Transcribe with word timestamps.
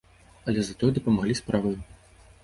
Але 0.51 0.61
затое 0.69 0.87
дапамаглі 0.95 1.35
справаю. 1.41 1.75